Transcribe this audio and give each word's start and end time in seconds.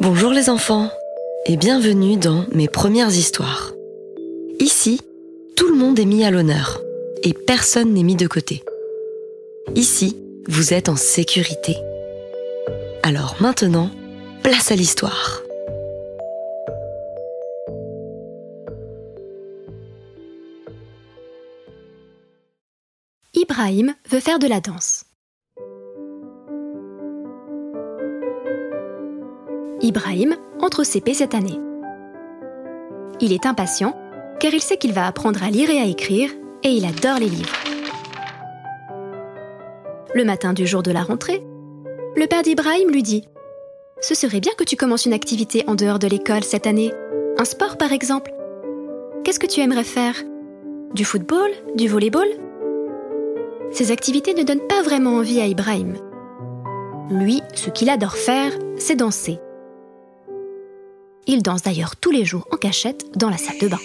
Bonjour 0.00 0.30
les 0.30 0.48
enfants 0.50 0.88
et 1.46 1.56
bienvenue 1.56 2.16
dans 2.16 2.44
mes 2.52 2.68
premières 2.68 3.10
histoires. 3.10 3.72
Ici, 4.58 5.00
tout 5.56 5.68
le 5.68 5.74
monde 5.74 5.98
est 5.98 6.04
mis 6.04 6.24
à 6.24 6.30
l'honneur 6.30 6.80
et 7.22 7.32
personne 7.32 7.92
n'est 7.92 8.02
mis 8.02 8.16
de 8.16 8.26
côté. 8.26 8.62
Ici, 9.74 10.16
vous 10.48 10.72
êtes 10.74 10.88
en 10.88 10.96
sécurité. 10.96 11.76
Alors 13.02 13.36
maintenant, 13.40 13.90
place 14.42 14.70
à 14.70 14.76
l'histoire. 14.76 15.42
Ibrahim 23.60 23.94
veut 24.08 24.20
faire 24.20 24.38
de 24.38 24.46
la 24.46 24.58
danse. 24.60 25.04
Ibrahim 29.82 30.34
entre 30.60 30.80
au 30.80 30.84
CP 30.84 31.12
cette 31.12 31.34
année. 31.34 31.60
Il 33.20 33.34
est 33.34 33.44
impatient 33.44 33.94
car 34.40 34.54
il 34.54 34.62
sait 34.62 34.78
qu'il 34.78 34.94
va 34.94 35.06
apprendre 35.06 35.42
à 35.42 35.50
lire 35.50 35.68
et 35.68 35.78
à 35.78 35.84
écrire 35.84 36.30
et 36.62 36.70
il 36.70 36.86
adore 36.86 37.18
les 37.18 37.28
livres. 37.28 37.54
Le 40.14 40.24
matin 40.24 40.54
du 40.54 40.66
jour 40.66 40.82
de 40.82 40.90
la 40.90 41.02
rentrée, 41.02 41.44
le 42.16 42.26
père 42.26 42.42
d'Ibrahim 42.42 42.90
lui 42.90 43.02
dit⁇ 43.02 43.20
Ce 44.00 44.14
serait 44.14 44.40
bien 44.40 44.52
que 44.56 44.64
tu 44.64 44.76
commences 44.76 45.04
une 45.04 45.12
activité 45.12 45.64
en 45.66 45.74
dehors 45.74 45.98
de 45.98 46.08
l'école 46.08 46.44
cette 46.44 46.66
année, 46.66 46.94
un 47.38 47.44
sport 47.44 47.76
par 47.76 47.92
exemple. 47.92 48.32
Qu'est-ce 49.22 49.38
que 49.38 49.46
tu 49.46 49.60
aimerais 49.60 49.84
faire? 49.84 50.14
Du 50.94 51.04
football? 51.04 51.50
Du 51.74 51.88
volleyball?⁇ 51.88 52.28
Ces 53.72 53.92
activités 53.92 54.34
ne 54.34 54.42
donnent 54.42 54.66
pas 54.66 54.82
vraiment 54.82 55.16
envie 55.16 55.40
à 55.40 55.46
Ibrahim. 55.46 55.96
Lui, 57.10 57.42
ce 57.54 57.70
qu'il 57.70 57.90
adore 57.90 58.16
faire, 58.16 58.52
c'est 58.76 58.96
danser. 58.96 59.38
Il 61.26 61.42
danse 61.42 61.62
d'ailleurs 61.62 61.96
tous 61.96 62.10
les 62.10 62.24
jours 62.24 62.48
en 62.50 62.56
cachette 62.56 63.16
dans 63.16 63.30
la 63.30 63.36
salle 63.36 63.58
de 63.58 63.68
bain. 63.68 63.78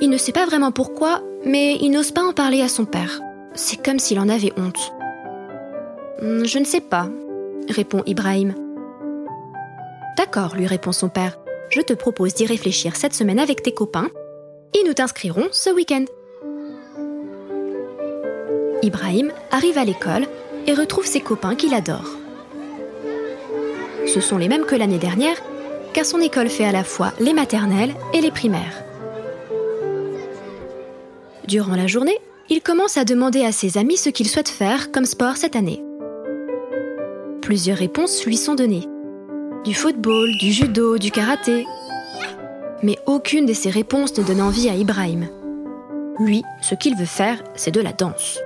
Il 0.00 0.10
ne 0.10 0.16
sait 0.16 0.32
pas 0.32 0.46
vraiment 0.46 0.72
pourquoi, 0.72 1.22
mais 1.44 1.76
il 1.80 1.90
n'ose 1.90 2.12
pas 2.12 2.22
en 2.22 2.32
parler 2.32 2.62
à 2.62 2.68
son 2.68 2.84
père. 2.84 3.20
C'est 3.54 3.82
comme 3.82 3.98
s'il 3.98 4.18
en 4.18 4.28
avait 4.28 4.52
honte. 4.56 4.92
Hmm, 6.22 6.44
je 6.44 6.58
ne 6.58 6.64
sais 6.64 6.80
pas, 6.80 7.08
répond 7.68 8.02
Ibrahim. 8.06 8.54
D'accord, 10.16 10.56
lui 10.56 10.66
répond 10.66 10.92
son 10.92 11.08
père. 11.08 11.38
Je 11.70 11.80
te 11.80 11.92
propose 11.92 12.34
d'y 12.34 12.46
réfléchir 12.46 12.96
cette 12.96 13.14
semaine 13.14 13.38
avec 13.38 13.62
tes 13.62 13.72
copains 13.72 14.10
et 14.74 14.86
nous 14.86 14.94
t'inscrirons 14.94 15.48
ce 15.52 15.70
week-end. 15.70 16.04
Ibrahim 18.82 19.32
arrive 19.50 19.78
à 19.78 19.84
l'école 19.84 20.26
et 20.66 20.74
retrouve 20.74 21.06
ses 21.06 21.20
copains 21.20 21.56
qu'il 21.56 21.74
adore. 21.74 22.10
Ce 24.06 24.20
sont 24.20 24.38
les 24.38 24.48
mêmes 24.48 24.64
que 24.64 24.76
l'année 24.76 24.98
dernière 24.98 25.36
car 25.92 26.04
son 26.04 26.20
école 26.20 26.48
fait 26.48 26.64
à 26.64 26.72
la 26.72 26.84
fois 26.84 27.12
les 27.18 27.32
maternelles 27.32 27.94
et 28.12 28.20
les 28.20 28.30
primaires. 28.30 28.84
Durant 31.46 31.74
la 31.74 31.86
journée, 31.86 32.18
il 32.50 32.60
commence 32.60 32.96
à 32.96 33.04
demander 33.04 33.44
à 33.44 33.52
ses 33.52 33.78
amis 33.78 33.96
ce 33.96 34.10
qu'il 34.10 34.28
souhaite 34.28 34.48
faire 34.48 34.92
comme 34.92 35.06
sport 35.06 35.36
cette 35.36 35.56
année. 35.56 35.82
Plusieurs 37.42 37.78
réponses 37.78 38.24
lui 38.26 38.36
sont 38.36 38.54
données. 38.54 38.86
Du 39.64 39.74
football, 39.74 40.30
du 40.38 40.52
judo, 40.52 40.98
du 40.98 41.10
karaté. 41.10 41.66
Mais 42.82 42.98
aucune 43.06 43.46
de 43.46 43.54
ces 43.54 43.70
réponses 43.70 44.16
ne 44.18 44.22
donne 44.22 44.40
envie 44.40 44.68
à 44.68 44.74
Ibrahim. 44.74 45.28
Lui, 46.20 46.42
ce 46.60 46.74
qu'il 46.74 46.96
veut 46.96 47.06
faire, 47.06 47.42
c'est 47.54 47.70
de 47.70 47.80
la 47.80 47.92
danse. 47.92 48.38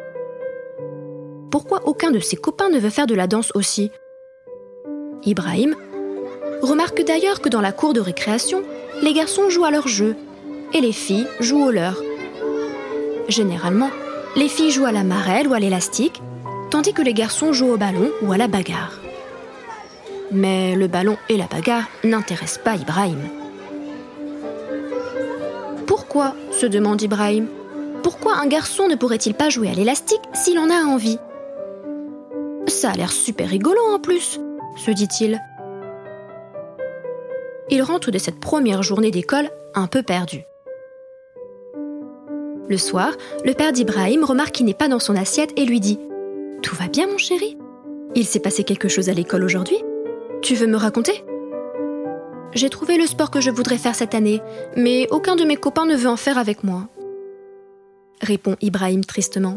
Pourquoi 1.53 1.83
aucun 1.85 2.11
de 2.11 2.19
ses 2.19 2.37
copains 2.37 2.71
ne 2.71 2.79
veut 2.79 2.89
faire 2.89 3.07
de 3.07 3.15
la 3.15 3.27
danse 3.27 3.53
aussi 3.55 3.91
Ibrahim 5.23 5.77
Remarque 6.63 7.05
d'ailleurs 7.05 7.43
que 7.43 7.51
dans 7.51 7.61
la 7.61 7.73
cour 7.73 7.93
de 7.93 8.01
récréation, 8.01 8.63
les 9.03 9.13
garçons 9.13 9.51
jouent 9.51 9.67
à 9.67 9.71
leur 9.71 9.87
jeu 9.87 10.17
et 10.73 10.81
les 10.81 10.93
filles 10.93 11.27
jouent 11.41 11.67
au 11.67 11.71
leur. 11.71 12.03
Généralement, 13.29 13.91
les 14.35 14.49
filles 14.49 14.71
jouent 14.71 14.87
à 14.87 14.93
la 14.93 15.05
marelle 15.05 15.47
ou 15.47 15.53
à 15.53 15.61
l'élastique, 15.61 16.23
tandis 16.71 16.95
que 16.95 17.03
les 17.03 17.13
garçons 17.13 17.53
jouent 17.53 17.75
au 17.75 17.77
ballon 17.77 18.11
ou 18.23 18.33
à 18.33 18.39
la 18.39 18.49
bagarre. 18.49 18.99
Mais 20.31 20.75
le 20.75 20.87
ballon 20.87 21.19
et 21.29 21.37
la 21.37 21.49
bagarre 21.49 21.85
n'intéressent 22.03 22.65
pas 22.65 22.77
Ibrahim. 22.77 23.29
Pourquoi 25.87 26.35
se 26.51 26.65
demande 26.65 27.03
Ibrahim. 27.03 27.47
Pourquoi 28.03 28.37
un 28.39 28.47
garçon 28.47 28.89
ne 28.89 28.95
pourrait-il 28.95 29.35
pas 29.35 29.51
jouer 29.51 29.69
à 29.69 29.75
l'élastique 29.75 30.23
s'il 30.33 30.59
en 30.59 30.71
a 30.71 30.87
envie? 30.87 31.19
Ça 32.83 32.91
a 32.91 32.97
l'air 32.97 33.13
super 33.13 33.49
rigolo 33.49 33.81
en 33.95 34.01
plus, 34.01 34.41
se 34.75 34.91
dit-il 34.91 35.41
il 37.71 37.81
rentre 37.81 38.11
de 38.11 38.19
cette 38.19 38.41
première 38.41 38.83
journée 38.83 39.13
d'école 39.13 39.51
un 39.77 39.87
peu 39.87 40.03
perdu. 40.03 40.43
Le 42.69 42.77
soir, 42.77 43.13
le 43.45 43.55
père 43.55 43.71
d'Ibrahim 43.71 44.25
remarque 44.25 44.57
qu'il 44.57 44.67
n'est 44.67 44.75
pas 44.75 44.89
dans 44.89 44.99
son 44.99 45.15
assiette 45.15 45.53
et 45.57 45.65
lui 45.65 45.79
dit⁇ 45.79 46.01
Tout 46.61 46.75
va 46.75 46.89
bien 46.89 47.07
mon 47.07 47.19
chéri? 47.19 47.57
Il 48.17 48.27
s'est 48.27 48.41
passé 48.41 48.65
quelque 48.65 48.89
chose 48.89 49.09
à 49.09 49.15
l'école 49.15 49.45
aujourd'hui? 49.45 49.79
Tu 50.43 50.57
veux 50.57 50.67
me 50.67 50.77
raconter?⁇ 50.77 51.13
J'ai 52.53 52.69
trouvé 52.69 52.99
le 52.99 53.07
sport 53.07 53.31
que 53.31 53.41
je 53.41 53.53
voudrais 53.53 53.79
faire 53.79 53.95
cette 53.95 54.17
année, 54.17 54.43
mais 54.77 55.07
aucun 55.13 55.37
de 55.37 55.45
mes 55.45 55.57
copains 55.57 55.87
ne 55.87 55.95
veut 55.95 56.11
en 56.11 56.17
faire 56.17 56.37
avec 56.37 56.65
moi. 56.65 56.89
Répond 58.23 58.57
Ibrahim 58.61 59.05
tristement. 59.05 59.57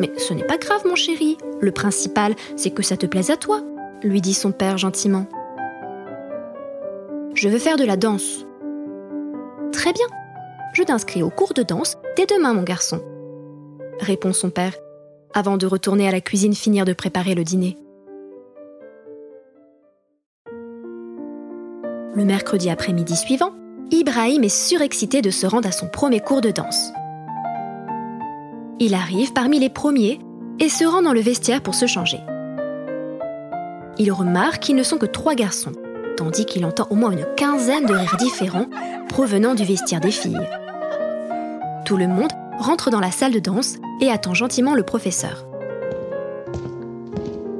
Mais 0.00 0.10
ce 0.16 0.32
n'est 0.32 0.44
pas 0.44 0.58
grave 0.58 0.82
mon 0.86 0.94
chéri, 0.94 1.38
le 1.60 1.72
principal 1.72 2.34
c'est 2.56 2.70
que 2.70 2.82
ça 2.82 2.96
te 2.96 3.06
plaise 3.06 3.30
à 3.30 3.36
toi, 3.36 3.62
lui 4.02 4.20
dit 4.20 4.34
son 4.34 4.52
père 4.52 4.78
gentiment. 4.78 5.26
Je 7.34 7.48
veux 7.48 7.58
faire 7.58 7.76
de 7.76 7.84
la 7.84 7.96
danse. 7.96 8.46
Très 9.72 9.92
bien. 9.92 10.06
Je 10.72 10.82
t'inscris 10.82 11.22
au 11.22 11.30
cours 11.30 11.54
de 11.54 11.62
danse 11.62 11.96
dès 12.16 12.26
demain, 12.26 12.54
mon 12.54 12.62
garçon. 12.62 13.00
Répond 14.00 14.32
son 14.32 14.50
père, 14.50 14.74
avant 15.34 15.56
de 15.56 15.66
retourner 15.66 16.08
à 16.08 16.12
la 16.12 16.20
cuisine 16.20 16.54
finir 16.54 16.84
de 16.84 16.92
préparer 16.92 17.34
le 17.34 17.44
dîner. 17.44 17.76
Le 22.14 22.24
mercredi 22.24 22.70
après-midi 22.70 23.16
suivant, 23.16 23.52
Ibrahim 23.90 24.42
est 24.42 24.48
surexcité 24.48 25.22
de 25.22 25.30
se 25.30 25.46
rendre 25.46 25.68
à 25.68 25.72
son 25.72 25.88
premier 25.88 26.20
cours 26.20 26.40
de 26.40 26.50
danse. 26.50 26.90
Il 28.80 28.94
arrive 28.94 29.32
parmi 29.32 29.58
les 29.58 29.70
premiers 29.70 30.20
et 30.60 30.68
se 30.68 30.84
rend 30.84 31.02
dans 31.02 31.12
le 31.12 31.20
vestiaire 31.20 31.62
pour 31.62 31.74
se 31.74 31.86
changer. 31.86 32.20
Il 33.98 34.12
remarque 34.12 34.62
qu'ils 34.62 34.76
ne 34.76 34.82
sont 34.82 34.98
que 34.98 35.06
trois 35.06 35.34
garçons 35.34 35.72
tandis 36.18 36.46
qu'il 36.46 36.64
entend 36.64 36.88
au 36.90 36.96
moins 36.96 37.12
une 37.12 37.26
quinzaine 37.36 37.86
de 37.86 37.94
rires 37.94 38.16
différents 38.18 38.66
provenant 39.08 39.54
du 39.54 39.64
vestiaire 39.64 40.00
des 40.00 40.10
filles. 40.10 40.48
Tout 41.84 41.96
le 41.96 42.08
monde 42.08 42.32
rentre 42.58 42.90
dans 42.90 42.98
la 42.98 43.12
salle 43.12 43.32
de 43.32 43.38
danse 43.38 43.76
et 44.00 44.10
attend 44.10 44.34
gentiment 44.34 44.74
le 44.74 44.82
professeur. 44.82 45.46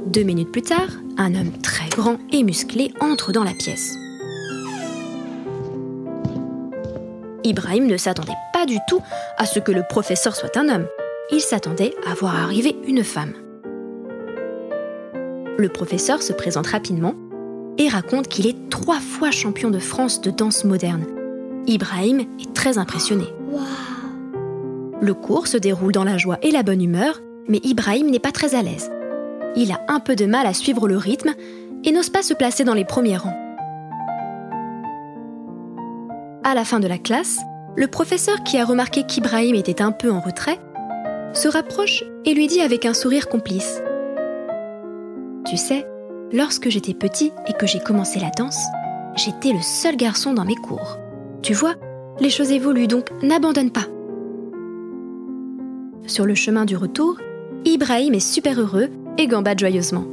Deux 0.06 0.24
minutes 0.24 0.50
plus 0.50 0.62
tard, 0.62 0.88
un 1.18 1.36
homme 1.36 1.52
très 1.62 1.88
grand 1.88 2.16
et 2.32 2.42
musclé 2.42 2.92
entre 3.00 3.30
dans 3.30 3.44
la 3.44 3.52
pièce. 3.52 3.94
Ibrahim 7.44 7.86
ne 7.86 7.96
s'attendait 7.96 8.32
pas 8.52 8.66
du 8.66 8.78
tout 8.88 9.00
à 9.36 9.46
ce 9.46 9.60
que 9.60 9.70
le 9.70 9.84
professeur 9.88 10.34
soit 10.34 10.56
un 10.56 10.68
homme. 10.68 10.86
Il 11.30 11.40
s'attendait 11.40 11.94
à 12.06 12.14
voir 12.14 12.42
arriver 12.42 12.74
une 12.86 13.04
femme. 13.04 13.34
Le 15.58 15.68
professeur 15.68 16.22
se 16.22 16.32
présente 16.32 16.68
rapidement 16.68 17.14
et 17.76 17.88
raconte 17.88 18.28
qu'il 18.28 18.46
est 18.46 18.70
trois 18.70 18.98
fois 18.98 19.30
champion 19.30 19.68
de 19.70 19.78
France 19.78 20.22
de 20.22 20.30
danse 20.30 20.64
moderne. 20.64 21.04
Ibrahim 21.66 22.20
est 22.20 22.54
très 22.54 22.78
impressionné. 22.78 23.26
Le 25.02 25.12
cours 25.12 25.48
se 25.48 25.58
déroule 25.58 25.92
dans 25.92 26.04
la 26.04 26.16
joie 26.16 26.38
et 26.40 26.50
la 26.50 26.62
bonne 26.62 26.82
humeur, 26.82 27.20
mais 27.46 27.60
Ibrahim 27.62 28.10
n'est 28.10 28.18
pas 28.18 28.32
très 28.32 28.54
à 28.54 28.62
l'aise. 28.62 28.90
Il 29.54 29.70
a 29.70 29.82
un 29.88 30.00
peu 30.00 30.16
de 30.16 30.24
mal 30.24 30.46
à 30.46 30.54
suivre 30.54 30.88
le 30.88 30.96
rythme 30.96 31.34
et 31.84 31.92
n'ose 31.92 32.08
pas 32.08 32.22
se 32.22 32.32
placer 32.32 32.64
dans 32.64 32.74
les 32.74 32.86
premiers 32.86 33.18
rangs. 33.18 33.36
À 36.42 36.54
la 36.54 36.64
fin 36.64 36.80
de 36.80 36.88
la 36.88 36.96
classe, 36.96 37.38
le 37.76 37.86
professeur 37.86 38.42
qui 38.44 38.56
a 38.56 38.64
remarqué 38.64 39.02
qu'Ibrahim 39.02 39.54
était 39.54 39.82
un 39.82 39.92
peu 39.92 40.10
en 40.10 40.20
retrait 40.20 40.58
se 41.34 41.48
rapproche 41.48 42.04
et 42.24 42.34
lui 42.34 42.46
dit 42.46 42.60
avec 42.60 42.84
un 42.86 42.94
sourire 42.94 43.28
complice 43.28 43.80
Tu 45.44 45.56
sais, 45.56 45.86
Lorsque 46.32 46.68
j'étais 46.68 46.92
petit 46.92 47.32
et 47.46 47.54
que 47.54 47.66
j'ai 47.66 47.80
commencé 47.80 48.20
la 48.20 48.30
danse, 48.30 48.62
j'étais 49.16 49.52
le 49.52 49.62
seul 49.62 49.96
garçon 49.96 50.34
dans 50.34 50.44
mes 50.44 50.56
cours. 50.56 50.98
Tu 51.42 51.54
vois, 51.54 51.74
les 52.20 52.28
choses 52.28 52.50
évoluent 52.50 52.86
donc 52.86 53.10
n'abandonne 53.22 53.70
pas. 53.70 53.86
Sur 56.06 56.26
le 56.26 56.34
chemin 56.34 56.66
du 56.66 56.76
retour, 56.76 57.16
Ibrahim 57.64 58.14
est 58.14 58.20
super 58.20 58.60
heureux 58.60 58.88
et 59.16 59.26
gambade 59.26 59.58
joyeusement. 59.58 60.04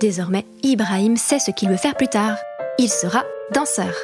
Désormais, 0.00 0.44
Ibrahim 0.64 1.16
sait 1.16 1.38
ce 1.38 1.52
qu'il 1.52 1.68
veut 1.68 1.76
faire 1.76 1.96
plus 1.96 2.08
tard. 2.08 2.36
Il 2.78 2.88
sera 2.88 3.24
danseur. 3.54 3.94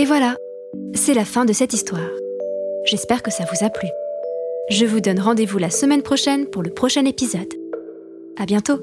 Et 0.00 0.04
voilà, 0.04 0.36
c'est 0.94 1.12
la 1.12 1.24
fin 1.24 1.44
de 1.44 1.52
cette 1.52 1.72
histoire. 1.72 2.08
J'espère 2.84 3.20
que 3.20 3.32
ça 3.32 3.44
vous 3.44 3.66
a 3.66 3.68
plu. 3.68 3.88
Je 4.70 4.86
vous 4.86 5.00
donne 5.00 5.18
rendez-vous 5.18 5.58
la 5.58 5.70
semaine 5.70 6.02
prochaine 6.02 6.46
pour 6.46 6.62
le 6.62 6.70
prochain 6.70 7.04
épisode. 7.04 7.52
À 8.36 8.46
bientôt! 8.46 8.78